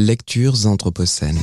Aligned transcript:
Lectures 0.00 0.68
anthropocènes. 0.68 1.40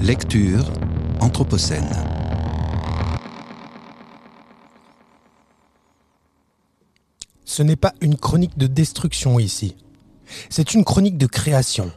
Lecture 0.00 0.72
anthropocène. 1.20 1.88
Ce 7.44 7.62
n'est 7.62 7.76
pas 7.76 7.92
une 8.00 8.16
chronique 8.16 8.58
de 8.58 8.66
destruction 8.66 9.38
ici. 9.38 9.76
C'est 10.50 10.74
une 10.74 10.82
chronique 10.82 11.16
de 11.16 11.26
création. 11.26 11.92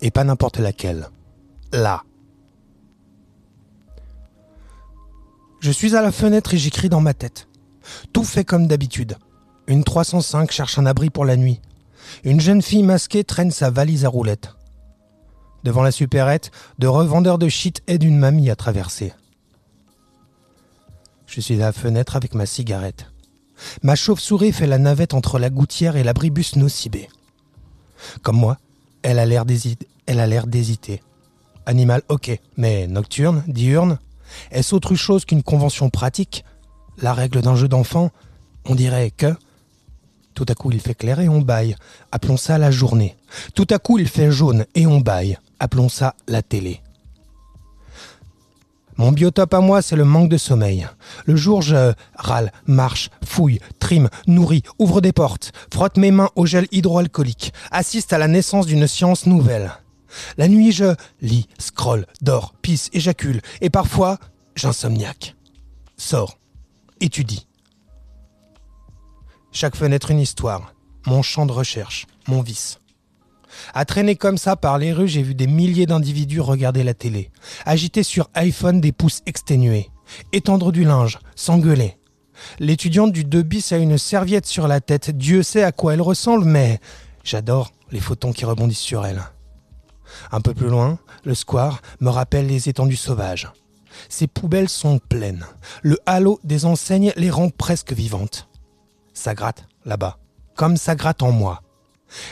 Et 0.00 0.10
pas 0.10 0.24
n'importe 0.24 0.58
laquelle. 0.58 1.08
Là. 1.72 2.02
Je 5.62 5.70
suis 5.70 5.94
à 5.94 6.02
la 6.02 6.10
fenêtre 6.10 6.54
et 6.54 6.58
j'écris 6.58 6.88
dans 6.88 7.00
ma 7.00 7.14
tête. 7.14 7.46
Tout 8.12 8.24
fait 8.24 8.44
comme 8.44 8.66
d'habitude. 8.66 9.16
Une 9.68 9.84
305 9.84 10.50
cherche 10.50 10.76
un 10.76 10.86
abri 10.86 11.08
pour 11.08 11.24
la 11.24 11.36
nuit. 11.36 11.60
Une 12.24 12.40
jeune 12.40 12.62
fille 12.62 12.82
masquée 12.82 13.22
traîne 13.22 13.52
sa 13.52 13.70
valise 13.70 14.04
à 14.04 14.08
roulettes. 14.08 14.56
Devant 15.62 15.84
la 15.84 15.92
supérette, 15.92 16.50
de 16.80 16.88
revendeurs 16.88 17.38
de 17.38 17.48
shit 17.48 17.80
aident 17.86 18.02
une 18.02 18.18
mamie 18.18 18.50
à 18.50 18.56
traverser. 18.56 19.12
Je 21.28 21.40
suis 21.40 21.62
à 21.62 21.66
la 21.66 21.72
fenêtre 21.72 22.16
avec 22.16 22.34
ma 22.34 22.44
cigarette. 22.44 23.06
Ma 23.84 23.94
chauve-souris 23.94 24.50
fait 24.50 24.66
la 24.66 24.78
navette 24.78 25.14
entre 25.14 25.38
la 25.38 25.48
gouttière 25.48 25.94
et 25.94 26.02
l'abribus 26.02 26.56
nocibé. 26.56 27.08
Comme 28.22 28.36
moi, 28.36 28.58
elle 29.02 29.20
a 29.20 29.26
l'air 29.26 29.44
d'hésiter. 29.44 29.86
Elle 30.06 30.18
a 30.18 30.26
l'air 30.26 30.48
d'hésiter. 30.48 31.04
Animal, 31.66 32.02
ok, 32.08 32.36
mais 32.56 32.88
nocturne, 32.88 33.44
diurne 33.46 34.00
Est-ce 34.50 34.74
autre 34.74 34.94
chose 34.94 35.24
qu'une 35.24 35.42
convention 35.42 35.90
pratique? 35.90 36.44
La 36.98 37.14
règle 37.14 37.42
d'un 37.42 37.56
jeu 37.56 37.68
d'enfant? 37.68 38.10
On 38.64 38.74
dirait 38.74 39.10
que. 39.10 39.34
Tout 40.34 40.46
à 40.48 40.54
coup, 40.54 40.70
il 40.70 40.80
fait 40.80 40.94
clair 40.94 41.20
et 41.20 41.28
on 41.28 41.40
baille. 41.40 41.76
Appelons 42.10 42.36
ça 42.36 42.58
la 42.58 42.70
journée. 42.70 43.16
Tout 43.54 43.66
à 43.70 43.78
coup, 43.78 43.98
il 43.98 44.08
fait 44.08 44.30
jaune 44.30 44.64
et 44.74 44.86
on 44.86 45.00
baille. 45.00 45.38
Appelons 45.60 45.88
ça 45.88 46.14
la 46.26 46.42
télé. 46.42 46.80
Mon 48.96 49.10
biotope 49.10 49.54
à 49.54 49.60
moi, 49.60 49.82
c'est 49.82 49.96
le 49.96 50.04
manque 50.04 50.28
de 50.28 50.36
sommeil. 50.36 50.86
Le 51.24 51.34
jour, 51.34 51.62
je 51.62 51.92
râle, 52.14 52.52
marche, 52.66 53.10
fouille, 53.24 53.58
trime, 53.78 54.08
nourris, 54.26 54.62
ouvre 54.78 55.00
des 55.00 55.12
portes, 55.12 55.52
frotte 55.72 55.96
mes 55.96 56.10
mains 56.10 56.30
au 56.36 56.46
gel 56.46 56.66
hydroalcoolique, 56.72 57.52
assiste 57.70 58.12
à 58.12 58.18
la 58.18 58.28
naissance 58.28 58.66
d'une 58.66 58.86
science 58.86 59.26
nouvelle. 59.26 59.72
La 60.36 60.48
nuit, 60.48 60.72
je 60.72 60.94
lis, 61.20 61.48
scrolle, 61.58 62.06
dors, 62.20 62.54
pisse, 62.62 62.90
éjacule, 62.92 63.40
et 63.60 63.70
parfois, 63.70 64.18
j'insomniaque. 64.54 65.34
Sors, 65.96 66.38
étudie. 67.00 67.46
Chaque 69.52 69.76
fenêtre 69.76 70.10
une 70.10 70.20
histoire, 70.20 70.74
mon 71.06 71.22
champ 71.22 71.46
de 71.46 71.52
recherche, 71.52 72.06
mon 72.26 72.42
vice. 72.42 72.78
À 73.74 73.84
traîner 73.84 74.16
comme 74.16 74.38
ça 74.38 74.56
par 74.56 74.78
les 74.78 74.92
rues, 74.92 75.08
j'ai 75.08 75.22
vu 75.22 75.34
des 75.34 75.46
milliers 75.46 75.86
d'individus 75.86 76.40
regarder 76.40 76.82
la 76.82 76.94
télé, 76.94 77.30
agiter 77.66 78.02
sur 78.02 78.30
iPhone 78.34 78.80
des 78.80 78.92
pouces 78.92 79.20
exténués, 79.26 79.90
étendre 80.32 80.72
du 80.72 80.84
linge, 80.84 81.18
s'engueuler. 81.36 81.98
L'étudiante 82.58 83.12
du 83.12 83.24
2 83.24 83.42
bis 83.42 83.72
a 83.72 83.76
une 83.76 83.98
serviette 83.98 84.46
sur 84.46 84.68
la 84.68 84.80
tête, 84.80 85.10
Dieu 85.10 85.42
sait 85.42 85.62
à 85.62 85.72
quoi 85.72 85.94
elle 85.94 86.00
ressemble, 86.00 86.44
mais 86.44 86.80
j'adore 87.24 87.72
les 87.90 88.00
photons 88.00 88.32
qui 88.32 88.44
rebondissent 88.44 88.78
sur 88.78 89.04
elle. 89.04 89.22
Un 90.30 90.40
peu 90.40 90.54
plus 90.54 90.68
loin, 90.68 90.98
le 91.24 91.34
square 91.34 91.82
me 92.00 92.10
rappelle 92.10 92.46
les 92.46 92.68
étendues 92.68 92.96
sauvages. 92.96 93.50
Ces 94.08 94.26
poubelles 94.26 94.68
sont 94.68 94.98
pleines. 94.98 95.46
Le 95.82 95.98
halo 96.06 96.40
des 96.44 96.64
enseignes 96.64 97.12
les 97.16 97.30
rend 97.30 97.50
presque 97.50 97.92
vivantes. 97.92 98.48
Ça 99.14 99.34
gratte, 99.34 99.66
là-bas, 99.84 100.18
comme 100.56 100.76
ça 100.76 100.94
gratte 100.94 101.22
en 101.22 101.32
moi. 101.32 101.62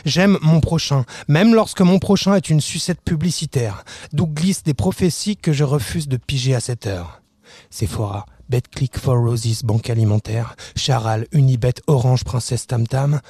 J'aime 0.05 0.37
mon 0.41 0.59
prochain, 0.59 1.05
même 1.27 1.55
lorsque 1.55 1.81
mon 1.81 1.99
prochain 1.99 2.35
est 2.35 2.49
une 2.49 2.61
sucette 2.61 3.01
publicitaire, 3.01 3.83
d'où 4.13 4.27
glissent 4.27 4.63
des 4.63 4.73
prophéties 4.73 5.37
que 5.37 5.53
je 5.53 5.63
refuse 5.63 6.07
de 6.07 6.17
piger 6.17 6.55
à 6.55 6.59
cette 6.59 6.87
heure. 6.87 7.21
Sephora, 7.69 8.25
BetClick 8.49 8.97
for 8.97 9.17
Roses, 9.17 9.63
Banque 9.63 9.89
Alimentaire, 9.89 10.55
Charal, 10.75 11.27
Unibet, 11.31 11.75
Orange, 11.87 12.23
Princesse 12.23 12.67
Tam 12.67 12.87
Tam, 12.87 13.21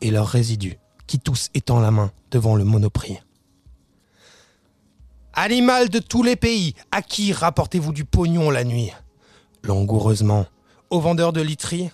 et 0.00 0.10
leurs 0.10 0.28
résidus, 0.28 0.78
qui 1.06 1.18
tous 1.18 1.48
étendent 1.54 1.82
la 1.82 1.90
main 1.90 2.10
devant 2.30 2.54
le 2.54 2.64
monoprix. 2.64 3.20
Animal 5.42 5.88
de 5.88 6.00
tous 6.00 6.22
les 6.22 6.36
pays, 6.36 6.74
à 6.92 7.00
qui 7.00 7.32
rapportez-vous 7.32 7.94
du 7.94 8.04
pognon 8.04 8.50
la 8.50 8.62
nuit? 8.62 8.92
Langoureusement. 9.64 10.44
Aux 10.90 11.00
vendeurs 11.00 11.32
de 11.32 11.40
literie? 11.40 11.88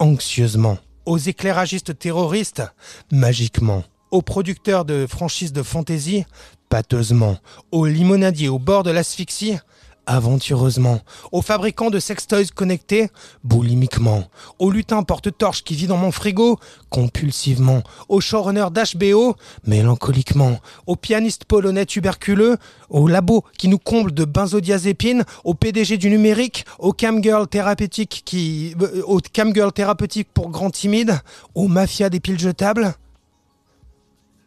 Anxieusement. 0.00 0.76
Aux 1.06 1.16
éclairagistes 1.16 1.96
terroristes? 1.96 2.64
Magiquement. 3.12 3.84
Aux 4.10 4.22
producteurs 4.22 4.84
de 4.84 5.06
franchises 5.06 5.52
de 5.52 5.62
fantaisie? 5.62 6.24
Pâteusement. 6.68 7.36
Aux 7.70 7.86
limonadiers 7.86 8.48
au 8.48 8.58
bord 8.58 8.82
de 8.82 8.90
l'asphyxie? 8.90 9.60
Aventureusement, 10.06 11.00
aux 11.32 11.42
fabricants 11.42 11.90
de 11.90 11.98
sextoys 11.98 12.48
connectés, 12.54 13.10
boulimiquement, 13.44 14.24
au 14.58 14.70
lutin 14.70 15.02
porte-torche 15.02 15.62
qui 15.62 15.74
vit 15.74 15.86
dans 15.86 15.96
mon 15.96 16.10
frigo, 16.10 16.58
compulsivement, 16.88 17.82
au 18.08 18.20
showrunner 18.20 18.66
d'HBO, 18.70 19.36
mélancoliquement, 19.66 20.58
au 20.86 20.96
pianiste 20.96 21.44
polonais 21.44 21.86
tuberculeux, 21.86 22.56
au 22.88 23.08
labo 23.08 23.44
qui 23.56 23.68
nous 23.68 23.78
comble 23.78 24.12
de 24.12 24.24
benzodiazépines, 24.24 25.24
au 25.44 25.54
PDG 25.54 25.96
du 25.96 26.10
numérique, 26.10 26.64
au 26.78 26.92
camgirl 26.92 27.46
thérapeutique 27.46 28.22
qui, 28.24 28.74
euh, 28.80 29.02
au 29.06 29.20
pour 30.34 30.50
grands 30.50 30.70
timides, 30.70 31.20
aux 31.54 31.68
mafias 31.68 32.10
des 32.10 32.20
piles 32.20 32.38
jetables. 32.38 32.94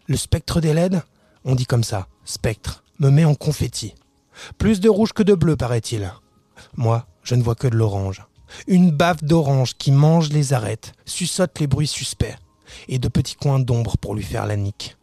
Le 0.07 0.17
spectre 0.17 0.59
des 0.59 0.73
LED, 0.73 1.01
on 1.45 1.55
dit 1.55 1.65
comme 1.65 1.83
ça, 1.83 2.07
spectre, 2.25 2.83
me 2.99 3.09
met 3.09 3.25
en 3.25 3.35
confetti. 3.35 3.95
Plus 4.57 4.79
de 4.79 4.89
rouge 4.89 5.13
que 5.13 5.23
de 5.23 5.33
bleu, 5.33 5.55
paraît-il. 5.55 6.11
Moi, 6.75 7.05
je 7.23 7.35
ne 7.35 7.44
vois 7.44 7.55
que 7.55 7.67
de 7.67 7.75
l'orange. 7.75 8.23
Une 8.67 8.91
baffe 8.91 9.23
d'orange 9.23 9.75
qui 9.75 9.91
mange 9.91 10.29
les 10.29 10.53
arêtes, 10.53 10.94
suçote 11.05 11.59
les 11.59 11.67
bruits 11.67 11.88
suspects, 11.88 12.38
et 12.88 12.99
de 12.99 13.07
petits 13.07 13.35
coins 13.35 13.59
d'ombre 13.59 13.97
pour 13.97 14.16
lui 14.16 14.23
faire 14.23 14.45
la 14.45 14.55
nique. 14.55 14.95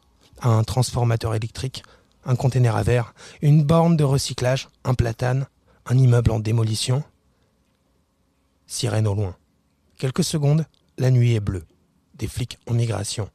Un 0.43 0.63
transformateur 0.63 1.35
électrique, 1.35 1.83
un 2.25 2.37
conteneur 2.37 2.77
à 2.77 2.83
verre, 2.83 3.15
une 3.43 3.65
borne 3.65 3.97
de 3.97 4.05
recyclage, 4.05 4.69
un 4.85 4.95
platane, 4.95 5.47
un 5.87 5.99
immeuble 5.99 6.31
en 6.31 6.41
démolition. 6.41 7.03
Sirène 8.67 9.09
au 9.09 9.15
loin. 9.15 9.37
Quelques 9.99 10.25
secondes, 10.25 10.65
la 10.97 11.11
nuit 11.11 11.35
est 11.35 11.41
bleue. 11.41 11.67
Des 12.15 12.29
flics 12.29 12.59
en 12.67 12.75
migration. 12.75 13.29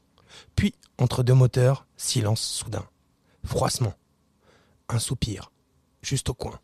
Puis, 0.56 0.74
entre 0.98 1.24
deux 1.24 1.34
moteurs, 1.34 1.86
silence 1.98 2.42
soudain. 2.42 2.86
Froissement. 3.44 3.94
Un 4.88 5.00
soupir 5.00 5.52
juste 6.06 6.30
au 6.30 6.34
coin. 6.34 6.60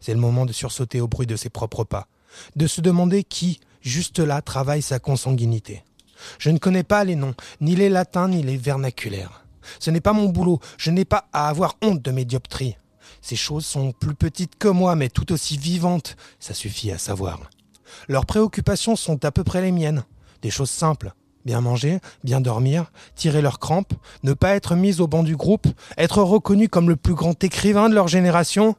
C'est 0.00 0.14
le 0.14 0.20
moment 0.20 0.46
de 0.46 0.52
sursauter 0.52 1.00
au 1.00 1.08
bruit 1.08 1.26
de 1.26 1.36
ses 1.36 1.50
propres 1.50 1.84
pas, 1.84 2.08
de 2.54 2.66
se 2.66 2.80
demander 2.80 3.24
qui, 3.24 3.60
juste 3.80 4.18
là, 4.18 4.42
travaille 4.42 4.82
sa 4.82 4.98
consanguinité. 4.98 5.84
Je 6.38 6.50
ne 6.50 6.58
connais 6.58 6.82
pas 6.82 7.04
les 7.04 7.16
noms, 7.16 7.34
ni 7.60 7.76
les 7.76 7.88
latins, 7.88 8.28
ni 8.28 8.42
les 8.42 8.56
vernaculaires. 8.56 9.44
Ce 9.80 9.90
n'est 9.90 10.00
pas 10.00 10.12
mon 10.12 10.28
boulot, 10.28 10.60
je 10.78 10.90
n'ai 10.90 11.04
pas 11.04 11.28
à 11.32 11.48
avoir 11.48 11.76
honte 11.82 12.02
de 12.02 12.10
mes 12.10 12.24
dioptries. 12.24 12.76
Ces 13.20 13.36
choses 13.36 13.66
sont 13.66 13.92
plus 13.92 14.14
petites 14.14 14.56
que 14.56 14.68
moi, 14.68 14.94
mais 14.94 15.08
tout 15.08 15.32
aussi 15.32 15.56
vivantes, 15.56 16.16
ça 16.38 16.54
suffit 16.54 16.92
à 16.92 16.98
savoir. 16.98 17.50
Leurs 18.08 18.26
préoccupations 18.26 18.96
sont 18.96 19.24
à 19.24 19.32
peu 19.32 19.44
près 19.44 19.62
les 19.62 19.72
miennes. 19.72 20.04
Des 20.42 20.50
choses 20.50 20.70
simples, 20.70 21.12
bien 21.46 21.62
manger, 21.62 22.00
bien 22.24 22.42
dormir, 22.42 22.92
tirer 23.14 23.40
leurs 23.40 23.58
crampes, 23.58 23.94
ne 24.22 24.34
pas 24.34 24.54
être 24.54 24.74
mis 24.74 25.00
au 25.00 25.06
banc 25.06 25.22
du 25.22 25.36
groupe, 25.36 25.66
être 25.96 26.22
reconnu 26.22 26.68
comme 26.68 26.90
le 26.90 26.96
plus 26.96 27.14
grand 27.14 27.42
écrivain 27.42 27.88
de 27.88 27.94
leur 27.94 28.08
génération. 28.08 28.76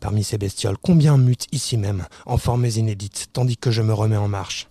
Parmi 0.00 0.24
ces 0.24 0.36
bestioles, 0.36 0.76
combien 0.82 1.16
mutent 1.16 1.46
ici 1.52 1.78
même, 1.78 2.06
en 2.26 2.36
formes 2.36 2.66
inédites, 2.66 3.28
tandis 3.32 3.56
que 3.56 3.70
je 3.70 3.82
me 3.82 3.94
remets 3.94 4.16
en 4.16 4.28
marche 4.28 4.70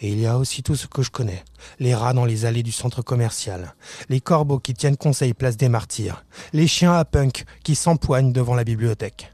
et 0.00 0.10
il 0.10 0.20
y 0.20 0.26
a 0.26 0.38
aussi 0.38 0.62
tout 0.62 0.76
ce 0.76 0.86
que 0.86 1.02
je 1.02 1.10
connais. 1.10 1.44
Les 1.80 1.94
rats 1.94 2.12
dans 2.12 2.24
les 2.24 2.44
allées 2.44 2.62
du 2.62 2.72
centre 2.72 3.02
commercial. 3.02 3.74
Les 4.08 4.20
corbeaux 4.20 4.60
qui 4.60 4.74
tiennent 4.74 4.96
conseil 4.96 5.34
place 5.34 5.56
des 5.56 5.68
martyrs. 5.68 6.24
Les 6.52 6.66
chiens 6.66 6.94
à 6.94 7.04
punk 7.04 7.44
qui 7.64 7.74
s'empoignent 7.74 8.32
devant 8.32 8.54
la 8.54 8.64
bibliothèque. 8.64 9.32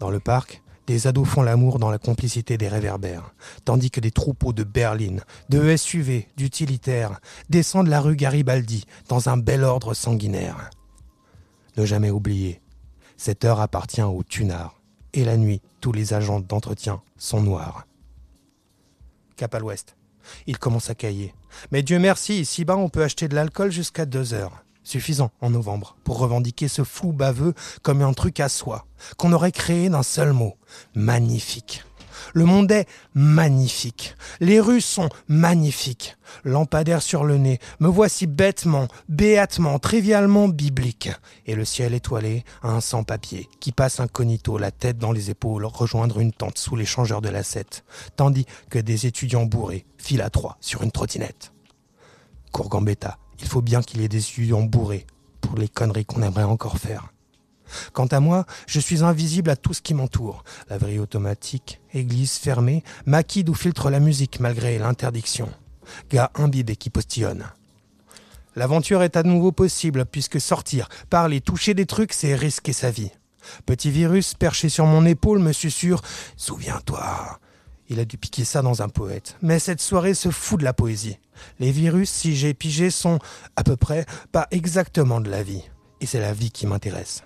Dans 0.00 0.10
le 0.10 0.18
parc, 0.18 0.62
des 0.86 1.06
ados 1.06 1.28
font 1.28 1.42
l'amour 1.42 1.78
dans 1.78 1.90
la 1.90 1.98
complicité 1.98 2.58
des 2.58 2.68
réverbères, 2.68 3.34
tandis 3.64 3.90
que 3.90 4.00
des 4.00 4.10
troupeaux 4.10 4.52
de 4.52 4.64
berlines, 4.64 5.22
de 5.48 5.76
SUV, 5.76 6.28
d'utilitaires 6.36 7.20
descendent 7.48 7.88
la 7.88 8.00
rue 8.00 8.16
Garibaldi 8.16 8.84
dans 9.08 9.28
un 9.28 9.36
bel 9.36 9.64
ordre 9.64 9.94
sanguinaire. 9.94 10.70
Ne 11.76 11.84
jamais 11.84 12.10
oublier, 12.10 12.60
cette 13.16 13.44
heure 13.44 13.60
appartient 13.60 14.02
aux 14.02 14.22
tunards, 14.22 14.80
et 15.12 15.24
la 15.24 15.36
nuit, 15.36 15.62
tous 15.80 15.92
les 15.92 16.14
agents 16.14 16.40
d'entretien 16.40 17.00
sont 17.16 17.42
noirs. 17.42 17.86
Cap 19.36 19.54
à 19.54 19.58
l'ouest. 19.58 19.96
Il 20.46 20.58
commence 20.58 20.90
à 20.90 20.94
cailler. 20.94 21.34
Mais 21.70 21.82
Dieu 21.82 21.98
merci, 21.98 22.40
ici-bas 22.40 22.76
on 22.76 22.88
peut 22.88 23.02
acheter 23.02 23.28
de 23.28 23.34
l'alcool 23.34 23.70
jusqu'à 23.70 24.06
deux 24.06 24.32
heures. 24.34 24.63
Suffisant 24.84 25.30
en 25.40 25.50
novembre 25.50 25.96
pour 26.04 26.18
revendiquer 26.18 26.68
ce 26.68 26.84
fou 26.84 27.12
baveux 27.12 27.54
comme 27.82 28.02
un 28.02 28.12
truc 28.12 28.38
à 28.40 28.48
soi, 28.48 28.86
qu'on 29.16 29.32
aurait 29.32 29.52
créé 29.52 29.88
d'un 29.88 30.02
seul 30.02 30.32
mot. 30.32 30.54
Magnifique. 30.94 31.82
Le 32.32 32.44
monde 32.44 32.70
est 32.70 32.86
magnifique. 33.14 34.16
Les 34.40 34.60
rues 34.60 34.80
sont 34.80 35.08
magnifiques. 35.28 36.16
Lampadaire 36.44 37.02
sur 37.02 37.24
le 37.24 37.36
nez, 37.36 37.58
me 37.80 37.88
voici 37.88 38.26
bêtement, 38.26 38.88
béatement, 39.08 39.78
trivialement 39.78 40.48
biblique. 40.48 41.10
Et 41.46 41.54
le 41.54 41.64
ciel 41.64 41.94
étoilé 41.94 42.44
a 42.62 42.68
un 42.68 42.80
sans-papier 42.80 43.48
qui 43.60 43.72
passe 43.72 44.00
incognito, 44.00 44.58
la 44.58 44.70
tête 44.70 44.98
dans 44.98 45.12
les 45.12 45.30
épaules, 45.30 45.64
rejoindre 45.64 46.20
une 46.20 46.32
tente 46.32 46.58
sous 46.58 46.76
l'échangeur 46.76 47.20
de 47.20 47.28
la 47.28 47.42
Sette, 47.42 47.84
tandis 48.16 48.46
que 48.70 48.78
des 48.78 49.06
étudiants 49.06 49.46
bourrés 49.46 49.86
filent 49.98 50.22
à 50.22 50.30
trois 50.30 50.56
sur 50.60 50.82
une 50.82 50.92
trottinette. 50.92 51.52
Courgambetta, 52.52 53.18
il 53.44 53.48
faut 53.48 53.62
bien 53.62 53.82
qu'il 53.82 54.00
ait 54.00 54.08
des 54.08 54.18
étudiants 54.18 54.62
bourrés 54.62 55.06
pour 55.42 55.56
les 55.56 55.68
conneries 55.68 56.06
qu'on 56.06 56.22
aimerait 56.22 56.44
encore 56.44 56.78
faire. 56.78 57.12
Quant 57.92 58.06
à 58.06 58.18
moi, 58.18 58.46
je 58.66 58.80
suis 58.80 59.04
invisible 59.04 59.50
à 59.50 59.56
tout 59.56 59.74
ce 59.74 59.82
qui 59.82 59.92
m'entoure. 59.92 60.44
Laverie 60.70 60.98
automatique, 60.98 61.80
église 61.92 62.38
fermée, 62.38 62.82
maquille 63.04 63.44
d'où 63.44 63.52
filtre 63.52 63.90
la 63.90 64.00
musique 64.00 64.40
malgré 64.40 64.78
l'interdiction. 64.78 65.50
Gars 66.10 66.30
imbibé 66.34 66.76
qui 66.76 66.88
postillonne. 66.88 67.44
L'aventure 68.56 69.02
est 69.02 69.16
à 69.16 69.22
nouveau 69.22 69.52
possible 69.52 70.06
puisque 70.06 70.40
sortir, 70.40 70.88
parler, 71.10 71.42
toucher 71.42 71.74
des 71.74 71.86
trucs, 71.86 72.14
c'est 72.14 72.34
risquer 72.34 72.72
sa 72.72 72.90
vie. 72.90 73.10
Petit 73.66 73.90
virus 73.90 74.32
perché 74.32 74.70
sur 74.70 74.86
mon 74.86 75.04
épaule 75.04 75.38
me 75.38 75.52
susurre 75.52 76.00
Souviens-toi. 76.38 77.38
Il 77.88 78.00
a 78.00 78.04
dû 78.04 78.16
piquer 78.16 78.44
ça 78.44 78.62
dans 78.62 78.82
un 78.82 78.88
poète. 78.88 79.36
Mais 79.42 79.58
cette 79.58 79.80
soirée 79.80 80.14
se 80.14 80.30
fout 80.30 80.58
de 80.58 80.64
la 80.64 80.72
poésie. 80.72 81.18
Les 81.58 81.70
virus, 81.70 82.10
si 82.10 82.34
j'ai 82.34 82.54
pigé, 82.54 82.90
sont 82.90 83.18
à 83.56 83.64
peu 83.64 83.76
près 83.76 84.06
pas 84.32 84.46
exactement 84.50 85.20
de 85.20 85.30
la 85.30 85.42
vie. 85.42 85.62
Et 86.00 86.06
c'est 86.06 86.20
la 86.20 86.32
vie 86.32 86.50
qui 86.50 86.66
m'intéresse. 86.66 87.24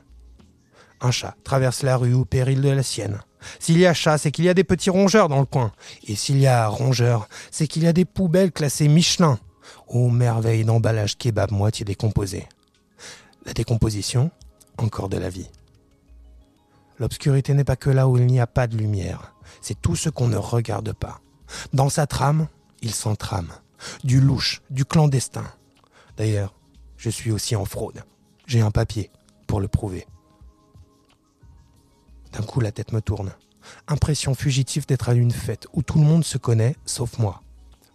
Un 1.01 1.13
chat 1.13 1.37
traverse 1.45 1.83
la 1.83 1.97
rue 1.97 2.15
au 2.15 2.25
péril 2.25 2.61
de 2.61 2.71
la 2.71 2.83
sienne. 2.83 3.21
S'il 3.61 3.79
y 3.79 3.87
a 3.87 3.95
chat, 3.95 4.19
c'est 4.19 4.33
qu'il 4.33 4.45
y 4.45 4.49
a 4.49 4.55
des 4.55 4.65
petits 4.65 4.91
rongeurs 4.91 5.29
dans 5.29 5.39
le 5.39 5.47
coin. 5.47 5.73
Et 6.07 6.17
s'il 6.17 6.41
y 6.41 6.47
a 6.49 6.67
rongeurs, 6.67 7.29
c'est 7.53 7.69
qu'il 7.69 7.85
y 7.85 7.87
a 7.87 7.93
des 7.93 8.05
poubelles 8.05 8.51
classées 8.51 8.89
Michelin. 8.89 9.39
Ô 9.87 10.11
merveille 10.11 10.65
d'emballage 10.65 11.17
kebab 11.17 11.53
moitié 11.53 11.85
décomposé. 11.85 12.49
La 13.47 13.53
décomposition, 13.53 14.31
encore 14.77 15.09
de 15.09 15.19
la 15.19 15.31
vie. 15.31 15.49
L'obscurité 16.99 17.55
n'est 17.55 17.65
pas 17.65 17.77
que 17.77 17.91
là 17.91 18.09
où 18.09 18.17
il 18.17 18.27
n'y 18.27 18.41
a 18.41 18.47
pas 18.47 18.67
de 18.67 18.77
lumière. 18.77 19.35
C'est 19.61 19.81
tout 19.81 19.97
ce 19.97 20.09
qu'on 20.09 20.29
ne 20.29 20.37
regarde 20.37 20.93
pas. 20.93 21.21
Dans 21.73 21.89
sa 21.89 22.07
trame, 22.07 22.49
il 22.83 22.93
s'entrame. 22.93 23.53
Du 24.03 24.21
louche, 24.21 24.63
du 24.71 24.85
clandestin. 24.85 25.45
D'ailleurs, 26.17 26.55
je 26.97 27.11
suis 27.11 27.31
aussi 27.31 27.55
en 27.55 27.65
fraude. 27.65 28.03
J'ai 28.47 28.61
un 28.61 28.73
papier 28.73 29.11
pour 29.47 29.61
le 29.61 29.69
prouver. 29.69 30.07
D'un 32.33 32.43
coup, 32.43 32.61
la 32.61 32.73
tête 32.73 32.93
me 32.93 33.01
tourne. 33.01 33.33
Impression 33.87 34.35
fugitive 34.35 34.87
d'être 34.87 35.09
à 35.09 35.15
une 35.15 35.31
fête 35.31 35.67
où 35.73 35.83
tout 35.83 35.99
le 35.99 36.05
monde 36.05 36.25
se 36.25 36.39
connaît, 36.39 36.77
sauf 36.85 37.19
moi. 37.19 37.43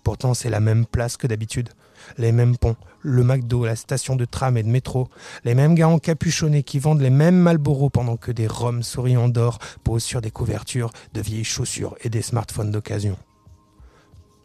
Pourtant, 0.04 0.34
c'est 0.34 0.50
la 0.50 0.60
même 0.60 0.86
place 0.86 1.18
que 1.18 1.28
d'habitude. 1.28 1.70
Les 2.18 2.32
mêmes 2.32 2.58
ponts, 2.58 2.76
le 3.02 3.24
McDo, 3.24 3.66
la 3.66 3.76
station 3.76 4.16
de 4.16 4.26
tram 4.26 4.58
et 4.58 4.64
de 4.64 4.70
métro, 4.70 5.10
les 5.44 5.56
mêmes 5.56 5.76
gars 5.76 5.90
encapuchonnés 5.90 6.64
qui 6.64 6.80
vendent 6.80 7.02
les 7.02 7.10
mêmes 7.10 7.38
Malboro 7.38 7.90
pendant 7.90 8.18
que 8.18 8.32
des 8.32 8.48
roms 8.48 8.84
souriants 8.84 9.30
d'or 9.30 9.60
posent 9.84 10.04
sur 10.04 10.22
des 10.22 10.32
couvertures 10.32 10.92
de 11.14 11.22
vieilles 11.22 11.44
chaussures 11.44 11.96
et 12.02 12.10
des 12.10 12.22
smartphones 12.22 12.72
d'occasion. 12.72 13.18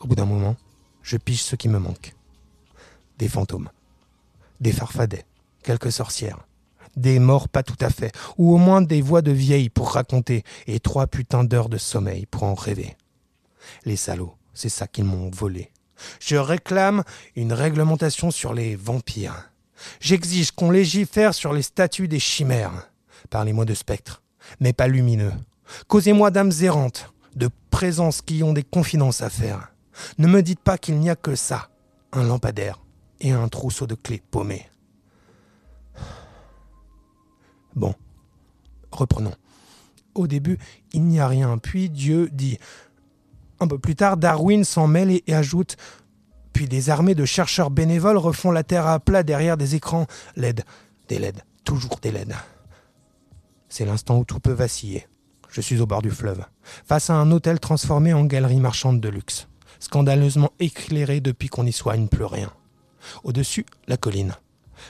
Au 0.01 0.07
bout 0.07 0.15
d'un 0.15 0.27
moment, 0.27 0.57
je 1.03 1.17
pige 1.17 1.43
ce 1.43 1.57
qui 1.57 1.69
me 1.69 1.79
manque. 1.79 2.15
Des 3.19 3.29
fantômes, 3.29 3.71
des 4.61 4.73
farfadets, 4.73 5.25
quelques 5.63 5.93
sorcières, 5.93 6.47
des 6.97 7.19
morts 7.19 7.49
pas 7.49 7.63
tout 7.63 7.77
à 7.81 7.91
fait, 7.91 8.13
ou 8.37 8.55
au 8.55 8.59
moins 8.59 8.83
des 8.83 9.03
voix 9.03 9.23
de 9.23 9.33
vieilles 9.33 9.71
pour 9.71 9.93
raconter, 9.93 10.45
et 10.67 10.81
trois 10.81 11.07
putains 11.07 11.45
d'heures 11.45 11.69
de 11.69 11.79
sommeil 11.79 12.27
pour 12.27 12.43
en 12.43 12.55
rêver. 12.55 12.97
Les 13.85 13.97
salauds, 13.97 14.35
c'est 14.55 14.69
ça 14.69 14.87
qu'ils 14.87 15.05
m'ont 15.05 15.31
volé. 15.31 15.71
Je 16.21 16.37
réclame 16.37 17.03
une 17.37 17.53
réglementation 17.53 18.31
sur 18.31 18.55
les 18.55 18.77
vampires. 18.77 19.51
J'exige 20.01 20.51
qu'on 20.53 20.71
légifère 20.71 21.35
sur 21.35 21.53
les 21.53 21.63
statuts 21.63 22.09
des 22.09 22.19
chimères. 22.19 22.91
Parlez-moi 23.31 23.65
de 23.65 23.75
spectres, 23.75 24.23
mais 24.61 24.73
pas 24.73 24.89
lumineux. 24.89 25.33
Causez-moi 25.87 26.31
d'âmes 26.31 26.53
errantes, 26.63 27.13
de 27.37 27.49
présences 27.71 28.23
qui 28.23 28.43
ont 28.43 28.53
des 28.53 28.63
confidences 28.63 29.23
à 29.23 29.31
faire. 29.31 29.73
Ne 30.19 30.27
me 30.27 30.43
dites 30.43 30.61
pas 30.61 30.79
qu'il 30.79 30.99
n'y 30.99 31.11
a 31.11 31.17
que 31.17 31.35
ça, 31.35 31.69
un 32.13 32.25
lampadaire 32.25 32.81
et 33.21 33.33
un 33.33 33.49
trousseau 33.49 33.87
de 33.87 33.95
clés 33.95 34.23
paumées. 34.31 34.69
Bon, 37.75 37.95
reprenons. 38.91 39.35
Au 40.15 40.27
début, 40.27 40.59
il 40.93 41.05
n'y 41.05 41.21
a 41.21 41.29
rien, 41.29 41.59
puis 41.59 41.91
Dieu 41.91 42.29
dit. 42.33 42.59
Un 43.61 43.67
peu 43.67 43.79
plus 43.79 43.97
tard, 43.97 44.17
Darwin 44.17 44.65
s'en 44.65 44.87
mêle 44.87 45.11
et 45.11 45.35
ajoute 45.35 45.77
Puis 46.53 46.69
des 46.69 46.91
armées 46.91 47.15
de 47.15 47.25
chercheurs 47.25 47.71
bénévoles 47.71 48.17
refont 48.17 48.51
la 48.51 48.63
Terre 48.63 48.87
à 48.87 49.01
plat 49.01 49.23
derrière 49.23 49.57
des 49.57 49.75
écrans 49.75 50.07
LED. 50.37 50.65
Des 51.09 51.19
LED, 51.19 51.43
toujours 51.65 51.99
des 52.01 52.11
LED. 52.11 52.35
C'est 53.69 53.85
l'instant 53.85 54.19
où 54.19 54.25
tout 54.25 54.41
peut 54.41 54.53
vaciller. 54.53 55.07
Je 55.51 55.61
suis 55.61 55.81
au 55.81 55.87
bord 55.87 56.03
du 56.03 56.11
fleuve, 56.11 56.45
face 56.85 57.11
à 57.11 57.15
un 57.15 57.31
hôtel 57.31 57.59
transformé 57.59 58.13
en 58.13 58.25
galerie 58.25 58.61
marchande 58.61 59.01
de 59.01 59.09
luxe, 59.09 59.49
scandaleusement 59.81 60.53
éclairé 60.61 61.21
depuis 61.21 61.49
qu'on 61.49 61.65
n'y 61.65 61.73
soigne 61.73 62.07
plus 62.07 62.25
rien. 62.25 62.53
Au-dessus, 63.25 63.65
la 63.87 63.97
colline. 63.97 64.35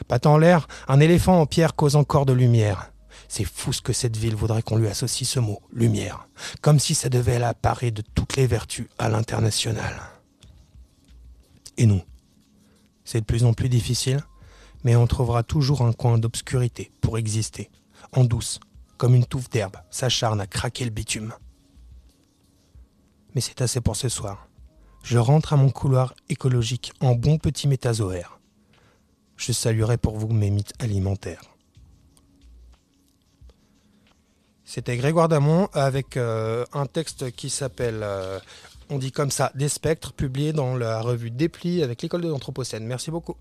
Pas 0.07 0.19
l'air, 0.39 0.69
un 0.89 1.01
éléphant 1.01 1.41
en 1.41 1.47
pierre 1.47 1.75
cause 1.75 1.97
encore 1.97 2.27
de 2.27 2.33
lumière. 2.33 2.91
C'est 3.29 3.45
fou 3.45 3.73
ce 3.73 3.83
que 3.83 3.93
cette 3.93 4.17
ville 4.17 4.35
voudrait 4.35 4.63
qu'on 4.63 4.77
lui 4.77 4.89
associe 4.89 5.29
ce 5.29 5.39
mot, 5.39 5.61
lumière, 5.73 6.29
comme 6.63 6.79
si 6.79 6.95
ça 6.95 7.09
devait 7.09 7.39
la 7.39 7.55
parer 7.55 7.91
de 7.91 8.03
toutes 8.03 8.37
les 8.37 8.47
vertus 8.47 8.87
à 8.99 9.09
l'international. 9.09 9.95
Et 11.77 11.87
nous 11.87 12.03
C'est 13.05 13.21
de 13.21 13.27
plus 13.27 13.45
en 13.45 13.53
plus 13.53 13.69
difficile, 13.69 14.23
mais 14.83 14.97
on 14.97 15.07
trouvera 15.07 15.43
toujours 15.43 15.83
un 15.83 15.93
coin 15.93 16.19
d'obscurité 16.19 16.91
pour 17.01 17.19
exister, 17.19 17.71
en 18.13 18.25
douce, 18.25 18.61
comme 18.97 19.15
une 19.15 19.27
touffe 19.27 19.51
d'herbe 19.51 19.77
s'acharne 19.91 20.41
à 20.41 20.47
craquer 20.47 20.85
le 20.85 20.91
bitume. 20.91 21.35
Mais 23.35 23.41
c'est 23.41 23.61
assez 23.61 23.81
pour 23.81 23.97
ce 23.97 24.09
soir. 24.09 24.49
Je 25.05 25.19
rentre 25.19 25.53
à 25.53 25.57
mon 25.57 25.71
couloir 25.71 26.15
écologique 26.29 26.93
en 27.01 27.15
bon 27.15 27.39
petit 27.39 27.69
métazoaire 27.69 28.39
je 29.39 29.53
saluerai 29.53 29.97
pour 29.97 30.19
vous 30.19 30.29
mes 30.29 30.51
mythes 30.51 30.75
alimentaires. 30.81 31.45
C'était 34.69 34.99
Grégoire 34.99 35.31
Damon 35.31 35.71
avec 35.73 36.19
euh, 36.19 36.67
un 36.75 36.85
texte 36.85 37.31
qui 37.31 37.49
s'appelle, 37.49 38.01
euh, 38.03 38.39
on 38.91 38.99
dit 38.99 39.13
comme 39.13 39.31
ça, 39.31 39.51
Des 39.55 39.71
spectres, 39.71 40.13
publié 40.13 40.53
dans 40.53 40.77
la 40.77 41.01
revue 41.01 41.31
Dépli 41.31 41.83
avec 41.83 42.03
l'école 42.03 42.21
de 42.21 42.29
l'Anthropocène. 42.29 42.85
Merci 42.85 43.11
beaucoup. 43.11 43.35